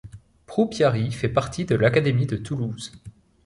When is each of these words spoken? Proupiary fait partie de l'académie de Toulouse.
Proupiary 0.47 1.11
fait 1.11 1.29
partie 1.29 1.65
de 1.65 1.75
l'académie 1.75 2.25
de 2.25 2.35
Toulouse. 2.35 2.91